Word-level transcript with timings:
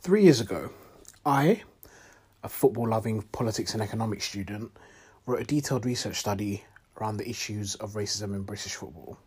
Three 0.00 0.22
years 0.22 0.40
ago, 0.40 0.70
I, 1.26 1.62
a 2.42 2.48
football 2.48 2.88
loving 2.88 3.20
politics 3.32 3.74
and 3.74 3.82
economics 3.82 4.24
student, 4.24 4.72
wrote 5.26 5.40
a 5.40 5.44
detailed 5.44 5.84
research 5.84 6.16
study 6.16 6.64
around 6.98 7.18
the 7.18 7.28
issues 7.28 7.74
of 7.74 7.92
racism 7.92 8.34
in 8.34 8.44
British 8.44 8.74
football. 8.74 9.18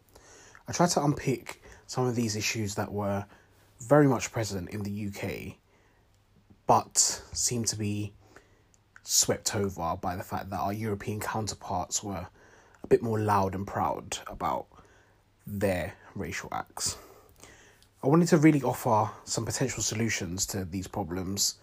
I 0.67 0.71
tried 0.71 0.89
to 0.91 1.03
unpick 1.03 1.61
some 1.85 2.07
of 2.07 2.15
these 2.15 2.35
issues 2.35 2.73
that 2.73 2.91
were 2.91 3.23
very 3.81 4.07
much 4.07 4.31
present 4.31 4.71
in 4.71 4.81
the 4.81 5.07
UK, 5.09 5.57
but 6.65 6.97
seemed 7.33 7.67
to 7.67 7.75
be 7.75 8.13
swept 9.07 9.55
over 9.55 9.95
by 10.01 10.15
the 10.15 10.23
fact 10.23 10.49
that 10.49 10.59
our 10.59 10.73
European 10.73 11.19
counterparts 11.19 12.03
were 12.03 12.27
a 12.83 12.87
bit 12.87 13.01
more 13.01 13.19
loud 13.19 13.55
and 13.55 13.65
proud 13.65 14.17
about 14.27 14.67
their 15.45 15.93
racial 16.15 16.49
acts. 16.51 16.97
I 18.03 18.07
wanted 18.07 18.27
to 18.29 18.37
really 18.37 18.61
offer 18.61 19.11
some 19.23 19.45
potential 19.45 19.81
solutions 19.81 20.45
to 20.47 20.65
these 20.65 20.87
problems. 20.87 21.55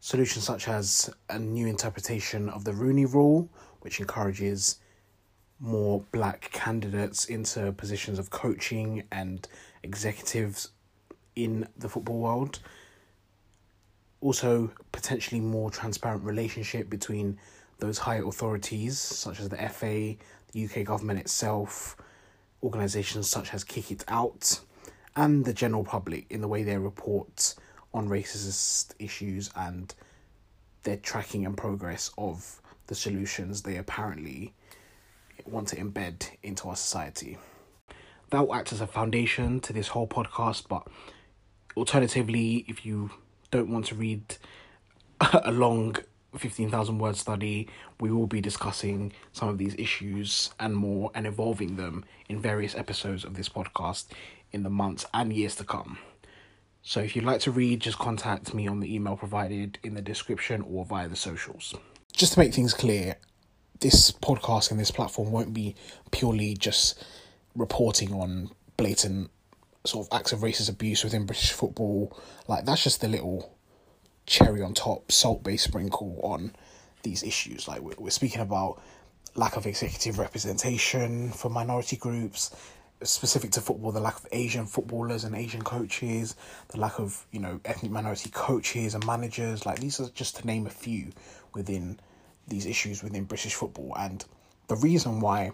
Solutions 0.00 0.44
such 0.44 0.66
as 0.66 1.10
a 1.28 1.38
new 1.38 1.66
interpretation 1.66 2.48
of 2.48 2.64
the 2.64 2.72
Rooney 2.72 3.06
Rule, 3.06 3.48
which 3.80 4.00
encourages 4.00 4.80
more 5.60 6.04
black 6.10 6.50
candidates 6.52 7.26
into 7.26 7.70
positions 7.72 8.18
of 8.18 8.30
coaching 8.30 9.04
and 9.12 9.46
executives 9.84 10.70
in 11.36 11.68
the 11.76 11.88
football 11.88 12.18
world. 12.18 12.58
Also, 14.22 14.70
potentially 14.92 15.40
more 15.40 15.70
transparent 15.70 16.22
relationship 16.22 16.88
between 16.88 17.38
those 17.80 17.98
higher 17.98 18.24
authorities, 18.24 18.96
such 18.96 19.40
as 19.40 19.48
the 19.48 19.56
FA, 19.68 20.14
the 20.52 20.64
UK 20.64 20.84
government 20.84 21.18
itself, 21.18 21.96
organisations 22.62 23.28
such 23.28 23.52
as 23.52 23.64
Kick 23.64 23.90
It 23.90 24.04
Out, 24.06 24.60
and 25.16 25.44
the 25.44 25.52
general 25.52 25.82
public 25.82 26.26
in 26.30 26.40
the 26.40 26.46
way 26.46 26.62
they 26.62 26.78
report 26.78 27.56
on 27.92 28.08
racist 28.08 28.94
issues 29.00 29.50
and 29.56 29.92
their 30.84 30.96
tracking 30.96 31.44
and 31.44 31.56
progress 31.56 32.12
of 32.16 32.62
the 32.86 32.94
solutions 32.94 33.62
they 33.62 33.76
apparently 33.76 34.54
want 35.44 35.66
to 35.68 35.76
embed 35.76 36.28
into 36.44 36.68
our 36.68 36.76
society. 36.76 37.38
That 38.30 38.46
will 38.46 38.54
act 38.54 38.72
as 38.72 38.80
a 38.80 38.86
foundation 38.86 39.58
to 39.60 39.72
this 39.72 39.88
whole 39.88 40.06
podcast, 40.06 40.68
but 40.68 40.86
alternatively, 41.76 42.64
if 42.68 42.86
you 42.86 43.10
don't 43.52 43.70
want 43.70 43.86
to 43.86 43.94
read 43.94 44.36
a 45.32 45.52
long 45.52 45.96
15,000 46.36 46.98
word 46.98 47.16
study, 47.16 47.68
we 48.00 48.10
will 48.10 48.26
be 48.26 48.40
discussing 48.40 49.12
some 49.32 49.48
of 49.48 49.58
these 49.58 49.74
issues 49.76 50.50
and 50.58 50.74
more 50.74 51.10
and 51.14 51.26
evolving 51.26 51.76
them 51.76 52.04
in 52.28 52.40
various 52.40 52.74
episodes 52.74 53.24
of 53.24 53.34
this 53.34 53.48
podcast 53.48 54.06
in 54.50 54.62
the 54.62 54.70
months 54.70 55.06
and 55.14 55.32
years 55.32 55.54
to 55.56 55.64
come. 55.64 55.98
So 56.82 57.00
if 57.00 57.14
you'd 57.14 57.24
like 57.24 57.40
to 57.42 57.52
read, 57.52 57.80
just 57.80 57.98
contact 57.98 58.54
me 58.54 58.66
on 58.66 58.80
the 58.80 58.92
email 58.92 59.16
provided 59.16 59.78
in 59.84 59.94
the 59.94 60.02
description 60.02 60.62
or 60.62 60.84
via 60.84 61.06
the 61.06 61.16
socials. 61.16 61.74
Just 62.12 62.32
to 62.32 62.40
make 62.40 62.52
things 62.52 62.74
clear, 62.74 63.16
this 63.80 64.10
podcast 64.10 64.70
and 64.70 64.80
this 64.80 64.90
platform 64.90 65.30
won't 65.30 65.52
be 65.52 65.76
purely 66.10 66.54
just 66.54 67.04
reporting 67.54 68.12
on 68.14 68.50
blatant 68.76 69.30
sort 69.84 70.06
of 70.06 70.18
acts 70.18 70.32
of 70.32 70.40
racist 70.40 70.68
abuse 70.70 71.04
within 71.04 71.26
British 71.26 71.52
football. 71.52 72.16
Like 72.48 72.64
that's 72.64 72.84
just 72.84 73.00
the 73.00 73.08
little 73.08 73.56
cherry 74.26 74.62
on 74.62 74.74
top, 74.74 75.10
salt 75.10 75.42
based 75.42 75.64
sprinkle 75.64 76.20
on 76.22 76.54
these 77.02 77.22
issues. 77.22 77.68
Like 77.68 77.80
we're, 77.80 77.94
we're 77.98 78.10
speaking 78.10 78.40
about 78.40 78.80
lack 79.34 79.56
of 79.56 79.66
executive 79.66 80.18
representation 80.18 81.30
for 81.30 81.48
minority 81.48 81.96
groups, 81.96 82.54
specific 83.02 83.50
to 83.52 83.60
football, 83.60 83.92
the 83.92 84.00
lack 84.00 84.16
of 84.16 84.26
Asian 84.32 84.66
footballers 84.66 85.24
and 85.24 85.34
Asian 85.34 85.62
coaches, 85.62 86.36
the 86.68 86.78
lack 86.78 86.98
of 86.98 87.26
you 87.32 87.40
know 87.40 87.60
ethnic 87.64 87.90
minority 87.90 88.30
coaches 88.30 88.94
and 88.94 89.04
managers. 89.06 89.66
Like 89.66 89.80
these 89.80 90.00
are 90.00 90.08
just 90.10 90.36
to 90.36 90.46
name 90.46 90.66
a 90.66 90.70
few 90.70 91.10
within 91.54 91.98
these 92.46 92.66
issues 92.66 93.02
within 93.02 93.24
British 93.24 93.54
football, 93.54 93.94
and 93.98 94.24
the 94.68 94.76
reason 94.76 95.20
why 95.20 95.52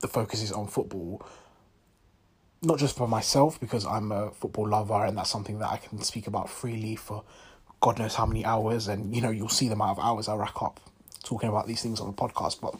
the 0.00 0.08
focus 0.08 0.42
is 0.42 0.52
on 0.52 0.68
football 0.68 1.26
not 2.62 2.78
just 2.78 2.96
for 2.96 3.06
myself 3.06 3.60
because 3.60 3.86
I'm 3.86 4.10
a 4.10 4.30
football 4.32 4.68
lover 4.68 5.04
and 5.04 5.16
that's 5.16 5.30
something 5.30 5.58
that 5.60 5.70
I 5.70 5.76
can 5.76 6.00
speak 6.02 6.26
about 6.26 6.50
freely 6.50 6.96
for 6.96 7.24
God 7.80 7.98
knows 7.98 8.14
how 8.14 8.26
many 8.26 8.44
hours, 8.44 8.88
and 8.88 9.14
you 9.14 9.22
know 9.22 9.30
you'll 9.30 9.48
see 9.48 9.68
the 9.68 9.74
amount 9.74 9.98
of 9.98 10.04
hours 10.04 10.28
I 10.28 10.34
rack 10.34 10.62
up 10.62 10.80
talking 11.22 11.48
about 11.48 11.66
these 11.66 11.82
things 11.82 12.00
on 12.00 12.08
the 12.08 12.12
podcast. 12.12 12.60
But 12.60 12.74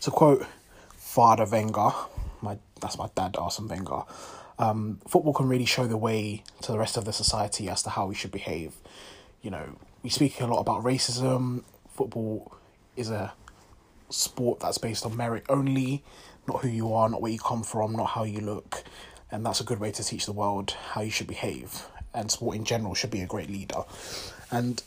to 0.00 0.10
quote 0.10 0.46
Father 0.96 1.44
Wenger, 1.44 1.90
my 2.40 2.58
that's 2.80 2.98
my 2.98 3.08
dad, 3.14 3.36
Arsene 3.38 3.68
Wenger. 3.68 4.02
Um, 4.58 5.00
football 5.08 5.32
can 5.32 5.48
really 5.48 5.64
show 5.64 5.86
the 5.86 5.96
way 5.96 6.42
to 6.62 6.72
the 6.72 6.78
rest 6.78 6.96
of 6.96 7.04
the 7.04 7.12
society 7.12 7.68
as 7.68 7.82
to 7.84 7.90
how 7.90 8.06
we 8.06 8.14
should 8.14 8.30
behave. 8.30 8.72
You 9.42 9.50
know, 9.50 9.76
we 10.02 10.10
speak 10.10 10.40
a 10.40 10.46
lot 10.46 10.60
about 10.60 10.82
racism. 10.82 11.64
Football 11.94 12.52
is 12.96 13.10
a 13.10 13.32
sport 14.10 14.60
that's 14.60 14.78
based 14.78 15.04
on 15.04 15.16
merit 15.16 15.44
only, 15.48 16.04
not 16.46 16.62
who 16.62 16.68
you 16.68 16.92
are, 16.92 17.08
not 17.08 17.22
where 17.22 17.32
you 17.32 17.38
come 17.38 17.62
from, 17.62 17.92
not 17.92 18.06
how 18.06 18.24
you 18.24 18.40
look. 18.40 18.84
And 19.30 19.44
that's 19.44 19.60
a 19.60 19.64
good 19.64 19.80
way 19.80 19.90
to 19.92 20.04
teach 20.04 20.26
the 20.26 20.32
world 20.32 20.76
how 20.92 21.00
you 21.00 21.10
should 21.10 21.26
behave. 21.26 21.86
And 22.12 22.30
sport 22.30 22.56
in 22.56 22.64
general 22.64 22.94
should 22.94 23.10
be 23.10 23.22
a 23.22 23.26
great 23.26 23.50
leader. 23.50 23.82
And, 24.50 24.82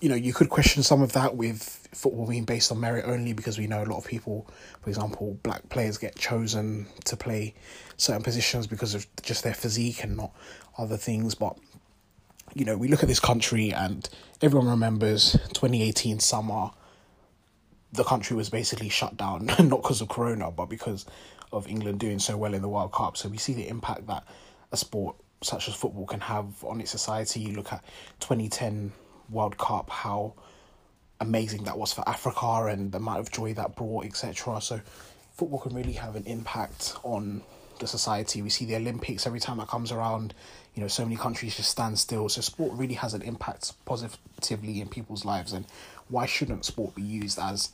you 0.00 0.08
know, 0.08 0.14
you 0.14 0.32
could 0.32 0.48
question 0.48 0.82
some 0.82 1.02
of 1.02 1.12
that 1.12 1.36
with 1.36 1.88
football 1.92 2.26
being 2.26 2.44
based 2.44 2.72
on 2.72 2.80
merit 2.80 3.04
only 3.06 3.32
because 3.32 3.58
we 3.58 3.66
know 3.66 3.82
a 3.82 3.86
lot 3.86 3.98
of 3.98 4.06
people, 4.06 4.48
for 4.80 4.90
example, 4.90 5.38
black 5.42 5.68
players 5.68 5.98
get 5.98 6.16
chosen 6.16 6.86
to 7.04 7.16
play 7.16 7.54
certain 7.96 8.22
positions 8.22 8.66
because 8.66 8.94
of 8.94 9.06
just 9.22 9.44
their 9.44 9.54
physique 9.54 10.02
and 10.02 10.16
not 10.16 10.32
other 10.78 10.96
things. 10.96 11.34
But, 11.34 11.56
you 12.54 12.64
know, 12.64 12.76
we 12.76 12.88
look 12.88 13.02
at 13.02 13.08
this 13.08 13.20
country 13.20 13.72
and 13.72 14.08
everyone 14.40 14.68
remembers 14.68 15.32
2018 15.52 16.18
summer 16.18 16.70
the 17.92 18.04
country 18.04 18.36
was 18.36 18.48
basically 18.48 18.88
shut 18.88 19.16
down, 19.16 19.46
not 19.58 19.82
because 19.82 20.00
of 20.00 20.08
Corona, 20.08 20.50
but 20.50 20.66
because 20.66 21.06
of 21.52 21.68
England 21.68 22.00
doing 22.00 22.18
so 22.18 22.36
well 22.36 22.54
in 22.54 22.62
the 22.62 22.68
World 22.68 22.92
Cup. 22.92 23.16
So 23.16 23.28
we 23.28 23.38
see 23.38 23.52
the 23.52 23.68
impact 23.68 24.06
that 24.06 24.24
a 24.70 24.76
sport 24.76 25.16
such 25.42 25.68
as 25.68 25.74
football 25.74 26.06
can 26.06 26.20
have 26.20 26.64
on 26.64 26.80
its 26.80 26.90
society. 26.90 27.40
You 27.40 27.54
look 27.54 27.72
at 27.72 27.84
2010 28.20 28.92
World 29.30 29.58
Cup, 29.58 29.90
how 29.90 30.34
amazing 31.20 31.64
that 31.64 31.78
was 31.78 31.92
for 31.92 32.08
Africa 32.08 32.66
and 32.66 32.92
the 32.92 32.98
amount 32.98 33.20
of 33.20 33.30
joy 33.30 33.54
that 33.54 33.76
brought, 33.76 34.04
etc. 34.06 34.60
So 34.60 34.80
football 35.32 35.58
can 35.58 35.74
really 35.74 35.92
have 35.92 36.16
an 36.16 36.24
impact 36.24 36.94
on 37.02 37.42
the 37.78 37.86
society. 37.86 38.42
We 38.42 38.50
see 38.50 38.64
the 38.64 38.76
Olympics 38.76 39.26
every 39.26 39.40
time 39.40 39.58
that 39.58 39.68
comes 39.68 39.92
around. 39.92 40.34
You 40.74 40.82
know, 40.82 40.88
so 40.88 41.04
many 41.04 41.16
countries 41.16 41.56
just 41.56 41.70
stand 41.70 41.98
still. 41.98 42.28
So 42.28 42.40
sport 42.40 42.72
really 42.78 42.94
has 42.94 43.12
an 43.12 43.22
impact 43.22 43.72
positively 43.84 44.80
in 44.80 44.88
people's 44.88 45.24
lives. 45.24 45.52
And 45.52 45.66
why 46.12 46.26
shouldn't 46.26 46.64
sport 46.64 46.94
be 46.94 47.02
used 47.02 47.38
as 47.38 47.70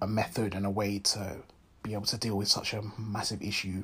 a 0.00 0.06
method 0.06 0.54
and 0.54 0.64
a 0.64 0.70
way 0.70 1.00
to 1.00 1.36
be 1.82 1.92
able 1.92 2.06
to 2.06 2.16
deal 2.16 2.36
with 2.36 2.48
such 2.48 2.72
a 2.72 2.82
massive 2.96 3.42
issue 3.42 3.82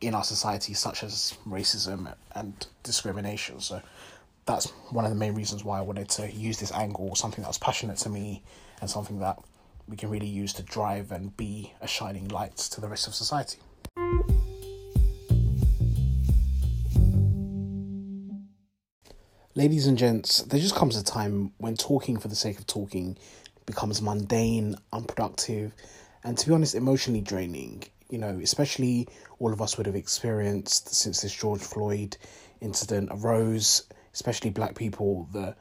in 0.00 0.14
our 0.14 0.24
society, 0.24 0.74
such 0.74 1.04
as 1.04 1.36
racism 1.46 2.12
and 2.34 2.66
discrimination? 2.82 3.60
So 3.60 3.82
that's 4.46 4.70
one 4.90 5.04
of 5.04 5.10
the 5.10 5.16
main 5.16 5.34
reasons 5.34 5.62
why 5.62 5.78
I 5.78 5.82
wanted 5.82 6.08
to 6.10 6.30
use 6.32 6.58
this 6.58 6.72
angle, 6.72 7.14
something 7.14 7.42
that 7.42 7.48
was 7.48 7.58
passionate 7.58 7.98
to 7.98 8.08
me 8.08 8.42
and 8.80 8.88
something 8.88 9.18
that 9.20 9.38
we 9.86 9.96
can 9.96 10.08
really 10.08 10.26
use 10.26 10.54
to 10.54 10.62
drive 10.62 11.12
and 11.12 11.36
be 11.36 11.72
a 11.82 11.86
shining 11.86 12.28
light 12.28 12.56
to 12.56 12.80
the 12.80 12.88
rest 12.88 13.06
of 13.06 13.14
society. 13.14 13.58
Ladies 19.56 19.86
and 19.86 19.96
gents, 19.96 20.42
there 20.42 20.58
just 20.58 20.74
comes 20.74 20.96
a 20.96 21.04
time 21.04 21.52
when 21.58 21.76
talking 21.76 22.18
for 22.18 22.26
the 22.26 22.34
sake 22.34 22.58
of 22.58 22.66
talking 22.66 23.16
becomes 23.66 24.02
mundane, 24.02 24.74
unproductive, 24.92 25.72
and 26.24 26.36
to 26.36 26.48
be 26.48 26.52
honest, 26.52 26.74
emotionally 26.74 27.20
draining. 27.20 27.84
You 28.10 28.18
know, 28.18 28.40
especially 28.42 29.06
all 29.38 29.52
of 29.52 29.62
us 29.62 29.76
would 29.76 29.86
have 29.86 29.94
experienced 29.94 30.92
since 30.92 31.20
this 31.20 31.32
George 31.32 31.60
Floyd 31.60 32.16
incident 32.60 33.10
arose, 33.12 33.84
especially 34.12 34.50
black 34.50 34.74
people, 34.74 35.28
the 35.32 35.54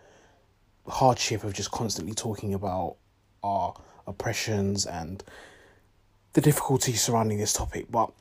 hardship 0.87 1.43
of 1.43 1.53
just 1.53 1.69
constantly 1.69 2.15
talking 2.15 2.55
about 2.55 2.95
our 3.43 3.75
oppressions 4.07 4.87
and 4.87 5.23
the 6.33 6.41
difficulties 6.41 6.99
surrounding 6.99 7.37
this 7.37 7.53
topic. 7.53 7.91
But 7.91 8.11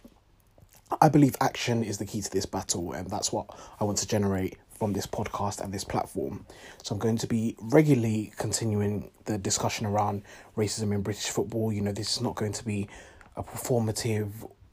I 1.01 1.09
believe 1.09 1.35
action 1.41 1.83
is 1.83 1.97
the 1.97 2.05
key 2.05 2.21
to 2.21 2.31
this 2.31 2.45
battle, 2.45 2.93
and 2.93 3.09
that's 3.09 3.33
what 3.33 3.47
I 3.81 3.85
want 3.85 3.97
to 3.99 4.07
generate 4.07 4.59
from 4.83 4.93
this 4.93 5.07
podcast 5.07 5.61
and 5.61 5.73
this 5.73 5.85
platform. 5.85 6.45
So 6.83 6.93
I'm 6.93 6.99
going 6.99 7.17
to 7.19 7.29
be 7.29 7.55
regularly 7.61 8.33
continuing 8.37 9.13
the 9.27 9.39
discussion 9.39 9.87
around 9.87 10.25
racism 10.57 10.93
in 10.93 11.03
British 11.03 11.29
football. 11.29 11.73
You 11.73 11.83
know, 11.83 11.93
this 11.93 12.17
is 12.17 12.21
not 12.21 12.35
going 12.35 12.51
to 12.51 12.65
be 12.65 12.89
a 13.37 13.45
performative 13.45 14.33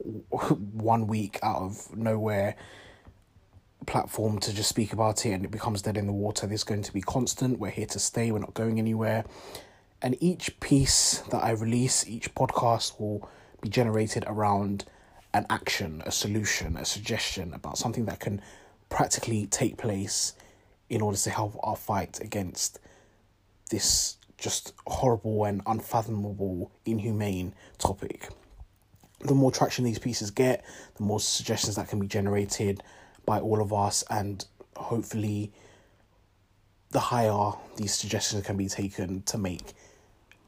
one 0.72 1.06
week 1.06 1.38
out 1.44 1.62
of 1.62 1.96
nowhere 1.96 2.56
platform 3.86 4.40
to 4.40 4.52
just 4.52 4.68
speak 4.68 4.92
about 4.92 5.24
it 5.24 5.30
and 5.30 5.44
it 5.44 5.52
becomes 5.52 5.80
dead 5.80 5.96
in 5.96 6.08
the 6.08 6.12
water. 6.12 6.44
This 6.48 6.62
is 6.62 6.64
going 6.64 6.82
to 6.82 6.92
be 6.92 7.02
constant. 7.02 7.60
We're 7.60 7.70
here 7.70 7.86
to 7.86 8.00
stay. 8.00 8.32
We're 8.32 8.40
not 8.40 8.54
going 8.54 8.80
anywhere. 8.80 9.24
And 10.02 10.16
each 10.18 10.58
piece 10.58 11.18
that 11.30 11.44
I 11.44 11.52
release, 11.52 12.04
each 12.08 12.34
podcast 12.34 12.98
will 12.98 13.30
be 13.60 13.68
generated 13.68 14.24
around 14.26 14.86
an 15.32 15.46
action, 15.48 16.02
a 16.04 16.10
solution, 16.10 16.76
a 16.76 16.84
suggestion 16.84 17.54
about 17.54 17.78
something 17.78 18.06
that 18.06 18.18
can 18.18 18.42
practically 18.90 19.46
take 19.46 19.78
place 19.78 20.34
in 20.90 21.00
order 21.00 21.16
to 21.16 21.30
help 21.30 21.58
our 21.62 21.76
fight 21.76 22.20
against 22.20 22.78
this 23.70 24.18
just 24.36 24.72
horrible 24.86 25.44
and 25.44 25.62
unfathomable, 25.66 26.70
inhumane 26.84 27.54
topic. 27.78 28.28
The 29.20 29.34
more 29.34 29.52
traction 29.52 29.84
these 29.84 29.98
pieces 29.98 30.30
get, 30.30 30.64
the 30.96 31.04
more 31.04 31.20
suggestions 31.20 31.76
that 31.76 31.88
can 31.88 32.00
be 32.00 32.06
generated 32.06 32.82
by 33.26 33.38
all 33.38 33.60
of 33.60 33.72
us, 33.72 34.02
and 34.10 34.44
hopefully, 34.76 35.52
the 36.90 37.00
higher 37.00 37.52
these 37.76 37.94
suggestions 37.94 38.44
can 38.44 38.56
be 38.56 38.66
taken 38.66 39.22
to 39.22 39.38
make 39.38 39.74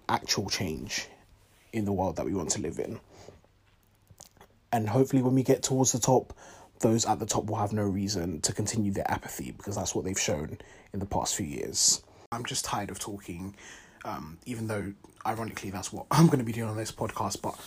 actual 0.09 0.49
change 0.49 1.07
in 1.73 1.85
the 1.85 1.93
world 1.93 2.17
that 2.17 2.25
we 2.25 2.35
want 2.35 2.51
to 2.51 2.61
live 2.61 2.79
in. 2.79 2.99
And 4.73 4.89
hopefully, 4.89 5.23
when 5.23 5.35
we 5.35 5.43
get 5.43 5.63
towards 5.63 5.93
the 5.93 5.99
top, 5.99 6.33
those 6.83 7.07
at 7.07 7.19
the 7.19 7.27
top 7.27 7.47
will 7.47 7.57
have 7.57 7.73
no 7.73 7.85
reason 7.85 8.41
to 8.43 8.53
continue 8.53 8.93
their 8.93 9.11
apathy 9.11 9.53
because 9.53 9.77
that's 9.77 9.95
what 9.95 10.05
they've 10.05 10.19
shown 10.19 10.59
in 10.93 11.01
the 11.01 11.07
past 11.07 11.35
few 11.35 11.47
years. 11.47 12.03
I'm 12.31 12.45
just 12.45 12.65
tired 12.65 12.91
of 12.91 12.99
talking, 12.99 13.55
um, 14.05 14.39
even 14.45 14.67
though, 14.67 14.93
ironically, 15.27 15.71
that's 15.71 15.93
what 15.93 16.07
I'm 16.11 16.27
going 16.27 16.41
to 16.41 16.45
be 16.45 16.53
doing 16.53 16.69
on 16.69 16.77
this 16.77 16.93
podcast. 16.93 17.41
But 17.41 17.59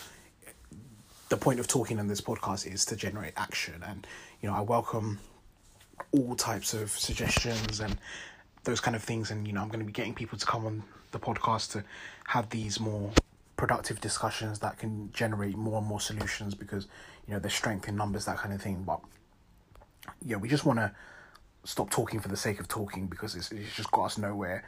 the 1.30 1.38
point 1.38 1.60
of 1.60 1.68
talking 1.68 2.00
on 2.00 2.08
this 2.08 2.22
podcast 2.22 2.72
is 2.72 2.86
to 2.86 2.96
generate 2.96 3.34
action. 3.38 3.84
And, 3.86 4.06
you 4.42 4.50
know, 4.50 4.56
I 4.56 4.62
welcome 4.62 5.20
all 6.12 6.36
types 6.36 6.74
of 6.74 6.92
suggestions 6.92 7.80
and 7.80 7.98
those 8.66 8.80
kind 8.80 8.96
of 8.96 9.04
things. 9.04 9.32
And, 9.32 9.48
you 9.48 9.54
know, 9.54 9.62
I'm 9.62 9.70
going 9.70 9.80
to 9.80 9.86
be 9.86 9.94
getting 9.94 10.14
people 10.14 10.38
to 10.38 10.46
come 10.46 10.66
on 10.66 10.84
the 11.12 11.20
podcast 11.20 11.72
to 11.72 11.84
have 12.28 12.50
these 12.50 12.80
more 12.80 13.12
productive 13.58 14.02
discussions 14.02 14.60
that 14.60 14.78
can 14.78 15.12
generate 15.12 15.56
more 15.56 15.78
and 15.80 15.88
more 15.88 16.02
solutions 16.02 16.54
because 16.54 16.88
you 17.28 17.34
know 17.34 17.40
there's 17.40 17.54
strength 17.54 17.88
in 17.88 17.96
numbers 17.96 18.26
that 18.26 18.38
kind 18.38 18.54
of 18.54 18.62
thing. 18.62 18.84
But 18.84 19.00
yeah 20.24 20.38
we 20.38 20.50
just 20.50 20.66
want 20.66 20.80
to 20.80 20.92
stop 21.64 21.90
talking 21.90 22.20
for 22.20 22.28
the 22.28 22.38
sake 22.38 22.60
of 22.60 22.68
talking 22.68 23.08
because 23.08 23.36
it's, 23.36 23.52
it's 23.52 23.76
just 23.76 23.92
got 23.92 24.06
us 24.06 24.18
nowhere 24.18 24.64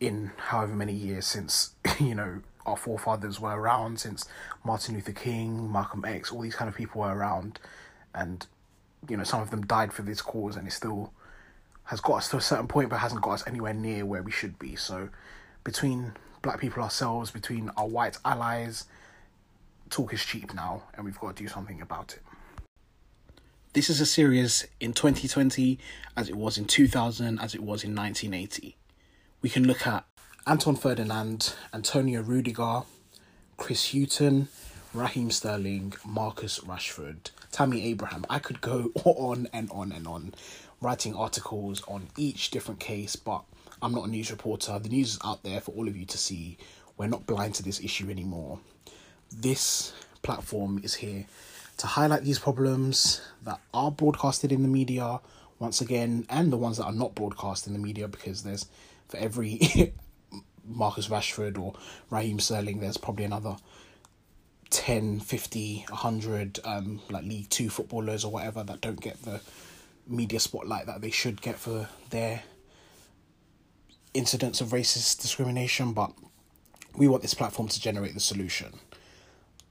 in 0.00 0.30
however 0.36 0.74
many 0.74 0.92
years 0.92 1.26
since 1.26 1.74
you 2.00 2.14
know 2.14 2.40
our 2.64 2.76
forefathers 2.76 3.40
were 3.40 3.58
around 3.58 3.98
since 3.98 4.24
martin 4.64 4.94
luther 4.94 5.12
king 5.12 5.70
malcolm 5.70 6.04
x 6.04 6.30
all 6.30 6.40
these 6.40 6.54
kind 6.54 6.68
of 6.68 6.76
people 6.76 7.00
were 7.00 7.14
around. 7.14 7.58
And 8.14 8.46
you 9.08 9.16
know 9.16 9.24
some 9.24 9.40
of 9.40 9.50
them 9.50 9.66
died 9.66 9.92
for 9.92 10.02
this 10.02 10.20
cause 10.20 10.56
and 10.56 10.66
it 10.66 10.72
still 10.72 11.12
has 11.84 12.00
got 12.00 12.14
us 12.18 12.28
to 12.28 12.36
a 12.36 12.40
certain 12.40 12.68
point 12.68 12.88
but 12.88 12.98
hasn't 12.98 13.22
got 13.22 13.32
us 13.32 13.46
anywhere 13.46 13.74
near 13.74 14.06
where 14.06 14.22
we 14.22 14.30
should 14.30 14.58
be. 14.58 14.76
So 14.76 15.08
between 15.64 16.12
black 16.42 16.60
people 16.60 16.82
ourselves, 16.82 17.30
between 17.30 17.70
our 17.76 17.86
white 17.86 18.18
allies, 18.24 18.84
talk 19.90 20.12
is 20.12 20.24
cheap 20.24 20.52
now, 20.52 20.82
and 20.94 21.04
we've 21.04 21.18
got 21.18 21.36
to 21.36 21.42
do 21.42 21.48
something 21.48 21.80
about 21.80 22.14
it. 22.14 22.22
This 23.72 23.88
is 23.88 24.00
as 24.02 24.10
serious 24.10 24.66
in 24.80 24.92
2020 24.92 25.78
as 26.16 26.28
it 26.28 26.36
was 26.36 26.58
in 26.58 26.66
2000, 26.66 27.38
as 27.38 27.54
it 27.54 27.62
was 27.62 27.84
in 27.84 27.94
1980. 27.94 28.76
We 29.40 29.48
can 29.48 29.66
look 29.66 29.86
at 29.86 30.04
Anton 30.46 30.76
Ferdinand, 30.76 31.54
Antonio 31.72 32.20
Rudiger, 32.20 32.82
Chris 33.56 33.92
Hughton, 33.92 34.48
Raheem 34.92 35.30
Sterling, 35.30 35.94
Marcus 36.04 36.58
Rashford, 36.58 37.30
Tammy 37.50 37.86
Abraham. 37.86 38.26
I 38.28 38.40
could 38.40 38.60
go 38.60 38.90
on 39.04 39.48
and 39.54 39.70
on 39.70 39.90
and 39.90 40.06
on, 40.06 40.34
writing 40.82 41.14
articles 41.14 41.82
on 41.88 42.08
each 42.16 42.50
different 42.50 42.80
case, 42.80 43.16
but 43.16 43.42
I'm 43.80 43.92
not 43.92 44.06
a 44.06 44.10
news 44.10 44.30
reporter. 44.30 44.78
The 44.78 44.88
news 44.88 45.14
is 45.14 45.18
out 45.24 45.42
there 45.42 45.60
for 45.60 45.70
all 45.72 45.88
of 45.88 45.96
you 45.96 46.04
to 46.06 46.18
see. 46.18 46.58
We're 46.96 47.06
not 47.06 47.26
blind 47.26 47.54
to 47.54 47.62
this 47.62 47.80
issue 47.80 48.10
anymore. 48.10 48.58
This 49.34 49.92
platform 50.22 50.80
is 50.84 50.94
here 50.94 51.26
to 51.78 51.86
highlight 51.86 52.24
these 52.24 52.38
problems 52.38 53.22
that 53.44 53.60
are 53.72 53.90
broadcasted 53.90 54.52
in 54.52 54.62
the 54.62 54.68
media 54.68 55.20
once 55.58 55.80
again, 55.80 56.26
and 56.28 56.52
the 56.52 56.56
ones 56.56 56.78
that 56.78 56.84
are 56.84 56.92
not 56.92 57.14
broadcast 57.14 57.68
in 57.68 57.72
the 57.72 57.78
media 57.78 58.08
because 58.08 58.42
there's 58.42 58.66
for 59.08 59.16
every 59.16 59.60
Marcus 60.64 61.08
Rashford 61.08 61.58
or 61.58 61.74
Raheem 62.10 62.40
Sterling, 62.40 62.80
there's 62.80 62.96
probably 62.96 63.24
another 63.24 63.56
10, 64.70 65.20
50, 65.20 65.84
100 65.88 66.60
um, 66.64 67.00
like 67.10 67.24
League 67.24 67.48
Two 67.50 67.68
footballers 67.70 68.24
or 68.24 68.32
whatever 68.32 68.64
that 68.64 68.80
don't 68.80 69.00
get 69.00 69.22
the 69.22 69.40
media 70.06 70.40
spotlight 70.40 70.86
that 70.86 71.00
they 71.00 71.10
should 71.10 71.40
get 71.40 71.58
for 71.58 71.88
their 72.10 72.42
incidents 74.14 74.60
of 74.60 74.68
racist 74.68 75.20
discrimination, 75.20 75.92
but 75.92 76.12
we 76.96 77.08
want 77.08 77.22
this 77.22 77.34
platform 77.34 77.68
to 77.68 77.80
generate 77.80 78.14
the 78.14 78.20
solution. 78.20 78.72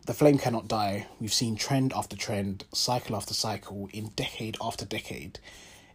The 0.08 0.14
flame 0.14 0.40
cannot 0.40 0.68
die. 0.68 1.08
We've 1.20 1.34
seen 1.34 1.56
trend 1.56 1.94
after 1.94 2.16
trend, 2.16 2.66
cycle 2.74 3.16
after 3.16 3.34
cycle, 3.34 3.88
in 3.94 4.10
decade 4.16 4.58
after 4.60 4.86
decade. 4.86 5.40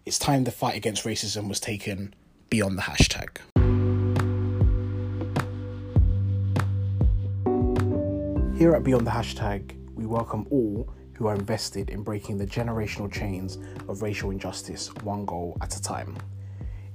It's 0.04 0.18
time 0.18 0.44
the 0.44 0.52
fight 0.52 0.76
against 0.76 1.04
racism 1.04 1.48
was 1.48 1.58
taken 1.58 2.14
beyond 2.48 2.78
the 2.78 2.82
hashtag. 2.82 3.38
Here 8.56 8.74
at 8.74 8.84
Beyond 8.84 9.06
the 9.06 9.10
Hashtag, 9.10 9.76
we 9.94 10.06
welcome 10.06 10.46
all 10.48 10.88
who 11.16 11.26
are 11.26 11.34
invested 11.34 11.90
in 11.90 12.02
breaking 12.02 12.36
the 12.36 12.46
generational 12.46 13.10
chains 13.10 13.58
of 13.88 14.02
racial 14.02 14.30
injustice 14.30 14.92
one 15.02 15.24
goal 15.24 15.56
at 15.62 15.74
a 15.76 15.82
time. 15.82 16.16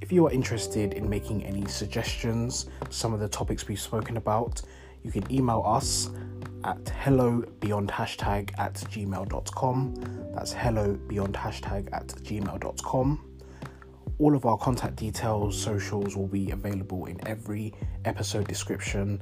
If 0.00 0.12
you 0.12 0.26
are 0.26 0.32
interested 0.32 0.94
in 0.94 1.08
making 1.08 1.44
any 1.44 1.66
suggestions, 1.66 2.66
some 2.90 3.12
of 3.14 3.20
the 3.20 3.28
topics 3.28 3.68
we've 3.68 3.80
spoken 3.80 4.16
about, 4.16 4.62
you 5.02 5.10
can 5.10 5.30
email 5.32 5.62
us 5.66 6.10
at 6.64 6.88
hello 6.88 7.44
beyond 7.60 7.88
hashtag 7.90 8.50
at 8.58 8.74
gmail.com. 8.74 9.94
That's 10.34 10.52
hello 10.52 10.94
beyond 11.08 11.34
hashtag 11.34 11.88
at 11.92 12.08
gmail.com. 12.08 13.28
All 14.18 14.36
of 14.36 14.46
our 14.46 14.58
contact 14.58 14.96
details, 14.96 15.60
socials 15.60 16.16
will 16.16 16.28
be 16.28 16.52
available 16.52 17.06
in 17.06 17.18
every 17.26 17.74
episode 18.04 18.46
description, 18.46 19.20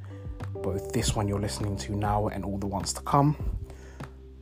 both 0.55 0.93
this 0.93 1.15
one 1.17 1.29
you're 1.29 1.41
listening 1.41 1.77
to 1.79 1.97
now 1.97 2.29
and 2.29 2.45
all 2.45 2.59
the 2.59 2.67
ones 2.67 2.93
to 2.95 3.01
come. 3.03 3.37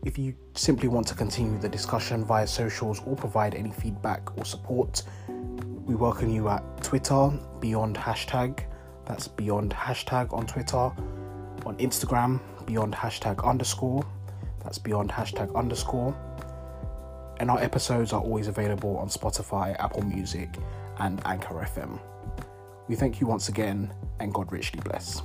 If 0.04 0.16
you 0.16 0.34
simply 0.54 0.88
want 0.88 1.06
to 1.08 1.14
continue 1.14 1.58
the 1.58 1.68
discussion 1.68 2.24
via 2.24 2.46
socials 2.46 3.02
or 3.04 3.16
provide 3.16 3.54
any 3.54 3.72
feedback 3.72 4.36
or 4.38 4.44
support, 4.44 5.02
we 5.28 5.94
welcome 5.94 6.30
you 6.30 6.48
at 6.48 6.62
Twitter, 6.82 7.30
Beyond 7.60 7.96
Hashtag. 7.96 8.64
That's 9.06 9.26
Beyond 9.26 9.72
Hashtag 9.72 10.32
on 10.32 10.46
Twitter. 10.46 10.76
On 11.66 11.76
Instagram, 11.78 12.40
Beyond 12.64 12.94
Hashtag 12.94 13.44
underscore. 13.44 14.06
That's 14.62 14.78
Beyond 14.78 15.10
Hashtag 15.10 15.54
underscore. 15.56 16.16
And 17.40 17.50
our 17.50 17.60
episodes 17.60 18.12
are 18.12 18.20
always 18.20 18.46
available 18.46 18.96
on 18.98 19.08
Spotify, 19.08 19.76
Apple 19.80 20.02
Music, 20.02 20.50
and 20.98 21.20
Anchor 21.24 21.54
FM. 21.54 21.98
We 22.86 22.94
thank 22.94 23.20
you 23.20 23.26
once 23.26 23.48
again, 23.48 23.92
and 24.20 24.32
God 24.32 24.52
richly 24.52 24.80
bless. 24.80 25.22